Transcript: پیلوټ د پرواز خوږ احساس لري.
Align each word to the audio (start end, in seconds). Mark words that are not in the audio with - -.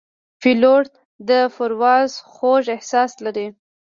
پیلوټ 0.41 0.87
د 1.29 1.31
پرواز 1.55 2.11
خوږ 2.33 2.63
احساس 2.75 3.11
لري. 3.25 3.47